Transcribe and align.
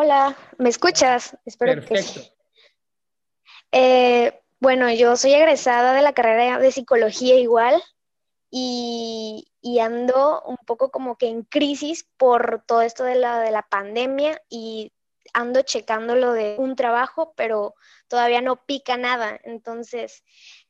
Hola, 0.00 0.36
¿me 0.58 0.68
escuchas? 0.68 1.36
Espero 1.44 1.74
Perfecto. 1.74 2.20
que 2.20 2.32
Eh, 3.72 4.40
bueno, 4.60 4.88
yo 4.92 5.16
soy 5.16 5.32
egresada 5.32 5.92
de 5.92 6.02
la 6.02 6.12
carrera 6.12 6.60
de 6.60 6.70
psicología 6.70 7.34
igual 7.34 7.82
y, 8.48 9.48
y 9.60 9.80
ando 9.80 10.40
un 10.42 10.56
poco 10.58 10.92
como 10.92 11.18
que 11.18 11.26
en 11.26 11.42
crisis 11.42 12.08
por 12.16 12.62
todo 12.64 12.82
esto 12.82 13.02
de 13.02 13.16
la, 13.16 13.40
de 13.40 13.50
la 13.50 13.62
pandemia 13.62 14.40
y 14.48 14.92
ando 15.32 15.62
checando 15.62 16.14
lo 16.14 16.32
de 16.32 16.54
un 16.60 16.76
trabajo, 16.76 17.34
pero 17.36 17.74
todavía 18.06 18.40
no 18.40 18.64
pica 18.66 18.96
nada. 18.96 19.40
Entonces, 19.42 20.22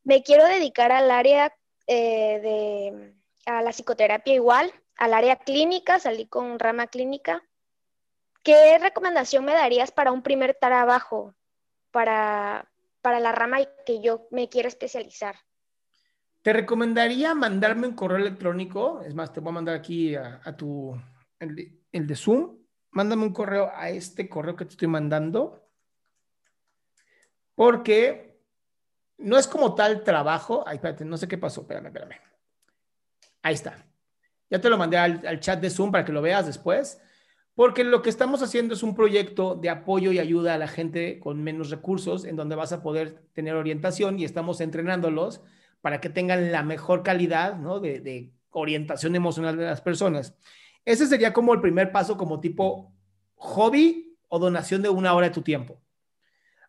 me 0.04 0.22
quiero 0.22 0.46
dedicar 0.46 0.90
al 0.90 1.10
área 1.10 1.54
eh, 1.86 2.40
de, 2.40 3.14
a 3.44 3.60
la 3.60 3.72
psicoterapia 3.72 4.32
igual, 4.32 4.72
al 4.96 5.12
área 5.12 5.36
clínica, 5.36 5.98
salí 5.98 6.26
con 6.26 6.58
rama 6.58 6.86
clínica. 6.86 7.42
¿Qué 8.42 8.78
recomendación 8.78 9.44
me 9.44 9.52
darías 9.52 9.90
para 9.90 10.12
un 10.12 10.22
primer 10.22 10.56
trabajo, 10.60 11.34
para, 11.90 12.70
para 13.02 13.20
la 13.20 13.32
rama 13.32 13.58
que 13.84 14.00
yo 14.00 14.26
me 14.30 14.48
quiero 14.48 14.68
especializar? 14.68 15.36
Te 16.42 16.52
recomendaría 16.52 17.34
mandarme 17.34 17.88
un 17.88 17.94
correo 17.94 18.18
electrónico. 18.18 19.02
Es 19.02 19.14
más, 19.14 19.32
te 19.32 19.40
voy 19.40 19.50
a 19.50 19.54
mandar 19.54 19.74
aquí 19.74 20.14
a, 20.14 20.56
tu, 20.56 20.98
el 21.40 21.54
de, 21.54 21.82
el 21.92 22.06
de 22.06 22.16
Zoom. 22.16 22.58
Mándame 22.90 23.24
un 23.24 23.32
correo 23.32 23.70
a 23.74 23.90
este 23.90 24.28
correo 24.28 24.56
que 24.56 24.64
te 24.64 24.70
estoy 24.70 24.88
mandando. 24.88 25.68
Porque 27.54 28.40
no 29.18 29.36
es 29.36 29.48
como 29.48 29.74
tal 29.74 30.04
trabajo. 30.04 30.64
Ay, 30.66 30.76
espérate, 30.76 31.04
no 31.04 31.16
sé 31.16 31.26
qué 31.26 31.36
pasó. 31.36 31.62
Espérame, 31.62 31.86
espérame. 31.86 32.16
Ahí 33.42 33.54
está. 33.54 33.84
Ya 34.48 34.60
te 34.60 34.70
lo 34.70 34.78
mandé 34.78 34.96
al, 34.96 35.26
al 35.26 35.40
chat 35.40 35.60
de 35.60 35.68
Zoom 35.68 35.90
para 35.90 36.04
que 36.04 36.12
lo 36.12 36.22
veas 36.22 36.46
después. 36.46 37.00
Porque 37.58 37.82
lo 37.82 38.02
que 38.02 38.08
estamos 38.08 38.40
haciendo 38.40 38.74
es 38.74 38.84
un 38.84 38.94
proyecto 38.94 39.56
de 39.56 39.68
apoyo 39.68 40.12
y 40.12 40.20
ayuda 40.20 40.54
a 40.54 40.58
la 40.58 40.68
gente 40.68 41.18
con 41.18 41.42
menos 41.42 41.70
recursos, 41.70 42.24
en 42.24 42.36
donde 42.36 42.54
vas 42.54 42.70
a 42.70 42.84
poder 42.84 43.24
tener 43.32 43.56
orientación 43.56 44.16
y 44.20 44.24
estamos 44.24 44.60
entrenándolos 44.60 45.40
para 45.80 46.00
que 46.00 46.08
tengan 46.08 46.52
la 46.52 46.62
mejor 46.62 47.02
calidad 47.02 47.54
de, 47.54 47.98
de, 47.98 48.32
orientación 48.50 49.16
emocional 49.16 49.56
de 49.56 49.64
las 49.64 49.80
personas. 49.80 50.36
Ese 50.84 51.08
sería 51.08 51.32
como 51.32 51.52
el 51.52 51.60
primer 51.60 51.90
paso, 51.90 52.16
como 52.16 52.38
tipo 52.38 52.92
hobby 53.34 54.16
o 54.28 54.38
donación 54.38 54.80
de 54.80 54.90
una 54.90 55.12
hora 55.12 55.26
de 55.26 55.34
tu 55.34 55.42
tiempo. 55.42 55.80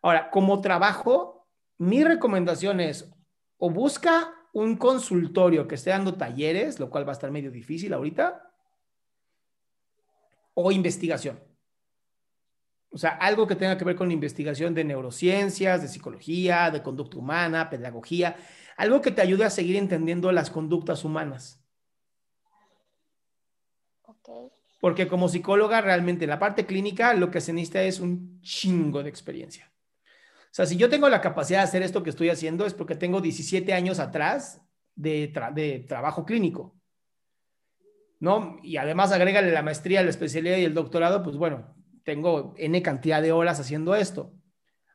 Ahora, 0.02 0.28
como 0.28 0.60
trabajo, 0.60 1.46
mi 1.78 2.02
recomendación 2.02 2.80
es 2.80 3.08
o 3.58 3.70
busca 3.70 4.34
un 4.52 4.76
consultorio 4.76 5.68
que 5.68 5.76
esté 5.76 5.90
dando 5.90 6.14
talleres, 6.14 6.80
lo 6.80 6.90
cual 6.90 7.06
va 7.06 7.12
a 7.12 7.12
estar 7.12 7.30
medio 7.30 7.52
difícil 7.52 7.92
ahorita, 7.92 8.49
o 10.62 10.72
investigación. 10.72 11.40
O 12.92 12.98
sea, 12.98 13.10
algo 13.10 13.46
que 13.46 13.54
tenga 13.54 13.78
que 13.78 13.84
ver 13.84 13.94
con 13.94 14.10
investigación 14.10 14.74
de 14.74 14.84
neurociencias, 14.84 15.80
de 15.80 15.88
psicología, 15.88 16.70
de 16.70 16.82
conducta 16.82 17.18
humana, 17.18 17.70
pedagogía, 17.70 18.36
algo 18.76 19.00
que 19.00 19.12
te 19.12 19.22
ayude 19.22 19.44
a 19.44 19.50
seguir 19.50 19.76
entendiendo 19.76 20.32
las 20.32 20.50
conductas 20.50 21.04
humanas. 21.04 21.62
Okay. 24.02 24.50
Porque 24.80 25.06
como 25.06 25.28
psicóloga, 25.28 25.80
realmente 25.80 26.24
en 26.24 26.30
la 26.30 26.38
parte 26.38 26.66
clínica 26.66 27.14
lo 27.14 27.30
que 27.30 27.40
se 27.40 27.52
necesita 27.52 27.82
es 27.82 28.00
un 28.00 28.40
chingo 28.40 29.02
de 29.02 29.10
experiencia. 29.10 29.70
O 30.50 30.52
sea, 30.52 30.66
si 30.66 30.76
yo 30.76 30.88
tengo 30.88 31.08
la 31.08 31.20
capacidad 31.20 31.60
de 31.60 31.64
hacer 31.64 31.82
esto 31.82 32.02
que 32.02 32.10
estoy 32.10 32.28
haciendo 32.28 32.66
es 32.66 32.74
porque 32.74 32.96
tengo 32.96 33.20
17 33.20 33.72
años 33.72 34.00
atrás 34.00 34.60
de, 34.96 35.28
tra 35.28 35.52
de 35.52 35.80
trabajo 35.80 36.24
clínico. 36.24 36.79
¿No? 38.20 38.58
Y 38.62 38.76
además 38.76 39.10
agrégale 39.12 39.50
la 39.50 39.62
maestría, 39.62 40.02
la 40.02 40.10
especialidad 40.10 40.58
y 40.58 40.64
el 40.64 40.74
doctorado, 40.74 41.22
pues 41.22 41.36
bueno, 41.36 41.74
tengo 42.04 42.54
N 42.56 42.80
cantidad 42.82 43.20
de 43.20 43.32
horas 43.32 43.58
haciendo 43.58 43.94
esto. 43.94 44.32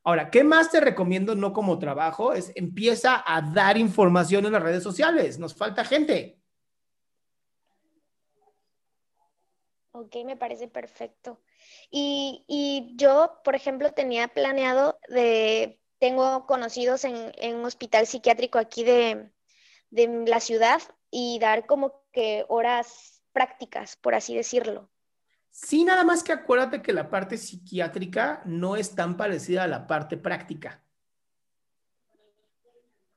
Ahora, 0.03 0.29
¿qué 0.29 0.43
más 0.43 0.71
te 0.71 0.79
recomiendo 0.79 1.35
no 1.35 1.51
como 1.51 1.79
trabajo? 1.79 2.33
Es 2.33 2.51
empieza 2.55 3.23
a 3.25 3.41
dar 3.41 3.77
información 3.77 4.45
en 4.45 4.51
las 4.51 4.61
redes 4.61 4.83
sociales. 4.83 5.39
Nos 5.39 5.55
falta 5.55 5.83
gente. 5.83 6.39
Ok, 9.91 10.17
me 10.25 10.37
parece 10.37 10.67
perfecto. 10.67 11.41
Y, 11.89 12.43
y 12.47 12.93
yo, 12.95 13.39
por 13.43 13.55
ejemplo, 13.55 13.93
tenía 13.93 14.27
planeado 14.27 14.99
de, 15.07 15.79
tengo 15.99 16.45
conocidos 16.45 17.05
en, 17.05 17.31
en 17.37 17.55
un 17.55 17.65
hospital 17.65 18.05
psiquiátrico 18.05 18.59
aquí 18.59 18.83
de, 18.83 19.31
de 19.89 20.25
la 20.27 20.41
ciudad 20.41 20.81
y 21.09 21.39
dar 21.39 21.65
como 21.65 22.03
que 22.11 22.45
horas 22.49 23.14
prácticas, 23.35 23.97
por 23.97 24.15
así 24.15 24.33
decirlo. 24.33 24.89
Sí, 25.51 25.83
nada 25.83 26.05
más 26.05 26.23
que 26.23 26.31
acuérdate 26.31 26.81
que 26.81 26.93
la 26.93 27.09
parte 27.09 27.37
psiquiátrica 27.37 28.41
no 28.45 28.77
es 28.77 28.95
tan 28.95 29.17
parecida 29.17 29.63
a 29.63 29.67
la 29.67 29.87
parte 29.87 30.15
práctica. 30.15 30.81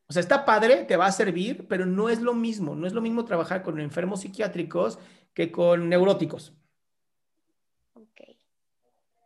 O 0.08 0.12
sea, 0.12 0.20
está 0.20 0.44
padre, 0.44 0.84
te 0.84 0.96
va 0.96 1.06
a 1.06 1.12
servir, 1.12 1.68
pero 1.68 1.86
no 1.86 2.08
es 2.08 2.20
lo 2.20 2.34
mismo. 2.34 2.74
No 2.74 2.86
es 2.86 2.94
lo 2.94 3.00
mismo 3.00 3.24
trabajar 3.24 3.62
con 3.62 3.78
enfermos 3.78 4.22
psiquiátricos 4.22 4.98
que 5.34 5.52
con 5.52 5.88
neuróticos. 5.88 6.52
Okay. 7.92 8.38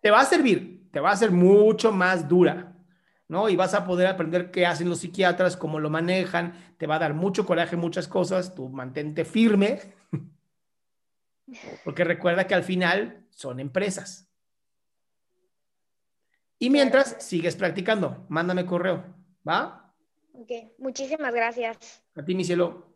Te 0.03 0.11
va 0.11 0.21
a 0.21 0.27
servir, 0.27 0.91
te 0.91 1.01
va 1.01 1.13
a 1.13 1.17
ser 1.17 1.31
mucho 1.31 1.91
más 1.91 2.29
dura, 2.29 2.77
¿no? 3.29 3.49
Y 3.49 3.57
vas 3.57 3.75
a 3.75 3.87
poder 3.87 4.09
aprender 4.09 4.51
qué 4.51 4.67
hacen 4.67 4.89
los 4.89 4.99
psiquiatras, 4.99 5.57
cómo 5.57 5.79
lo 5.79 5.89
manejan, 5.89 6.75
te 6.77 6.87
va 6.87 6.97
a 6.97 7.01
dar 7.01 7.15
mucho 7.15 7.47
coraje 7.47 7.77
muchas 7.77 8.09
cosas, 8.09 8.55
tú 8.55 8.69
mantente 8.69 9.25
firme, 9.25 9.81
porque 11.85 12.05
recuerda 12.05 12.47
que 12.47 12.55
al 12.55 12.65
final 12.65 13.25
son 13.31 13.61
empresas. 13.61 14.29
Y 16.59 16.71
mientras 16.71 17.17
sigues 17.19 17.57
practicando, 17.57 18.25
mándame 18.29 18.65
correo, 18.65 19.05
¿va? 19.47 19.93
Ok, 20.33 20.51
muchísimas 20.79 21.35
gracias. 21.35 22.03
A 22.15 22.25
ti, 22.25 22.35
mi 22.35 22.45
cielo. 22.45 22.87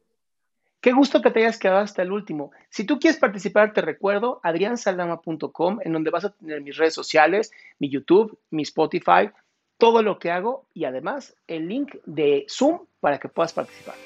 Qué 0.81 0.93
gusto 0.93 1.21
que 1.21 1.31
te 1.31 1.41
hayas 1.41 1.59
quedado 1.59 1.81
hasta 1.81 2.03
el 2.03 2.13
último. 2.13 2.53
Si 2.71 2.85
tú 2.85 3.01
quieres 3.01 3.19
participar, 3.19 3.73
te 3.73 3.81
recuerdo 3.81 4.41
adriansaldama.com, 4.45 5.81
en 5.83 5.93
donde 5.93 6.11
vas 6.11 6.27
a 6.27 6.31
tener 6.31 6.61
mis 6.61 6.77
redes 6.77 6.95
sociales, 6.95 7.51
mi 7.81 7.89
YouTube, 7.89 8.39
mi 8.51 8.63
Spotify, 8.63 9.31
todo 9.79 10.03
lo 10.03 10.19
que 10.19 10.31
hago 10.31 10.67
y 10.73 10.85
además 10.85 11.35
el 11.47 11.69
link 11.69 11.97
de 12.05 12.47
Zoom 12.49 12.87
para 13.01 13.19
que 13.19 13.29
puedas 13.29 13.53
participar. 13.53 13.97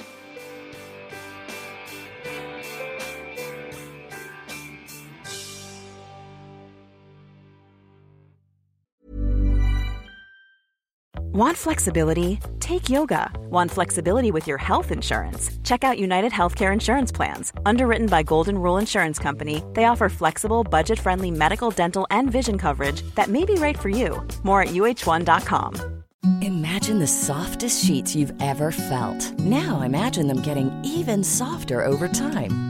Want 11.32 11.56
flexibility? 11.56 12.40
Take 12.58 12.88
yoga. 12.88 13.30
Want 13.50 13.70
flexibility 13.70 14.32
with 14.32 14.48
your 14.48 14.58
health 14.58 14.90
insurance? 14.90 15.48
Check 15.62 15.84
out 15.84 15.96
United 15.96 16.32
Healthcare 16.32 16.72
Insurance 16.72 17.12
Plans. 17.12 17.52
Underwritten 17.64 18.08
by 18.08 18.24
Golden 18.24 18.58
Rule 18.58 18.78
Insurance 18.78 19.20
Company, 19.20 19.62
they 19.74 19.84
offer 19.84 20.08
flexible, 20.08 20.64
budget 20.64 20.98
friendly 20.98 21.30
medical, 21.30 21.70
dental, 21.70 22.04
and 22.10 22.32
vision 22.32 22.58
coverage 22.58 23.02
that 23.14 23.28
may 23.28 23.44
be 23.44 23.54
right 23.54 23.78
for 23.78 23.88
you. 23.88 24.26
More 24.42 24.62
at 24.62 24.70
uh1.com. 24.70 26.02
Imagine 26.42 26.98
the 26.98 27.06
softest 27.06 27.84
sheets 27.84 28.16
you've 28.16 28.34
ever 28.42 28.72
felt. 28.72 29.38
Now 29.38 29.82
imagine 29.82 30.26
them 30.26 30.40
getting 30.40 30.68
even 30.84 31.22
softer 31.22 31.86
over 31.86 32.08
time. 32.08 32.69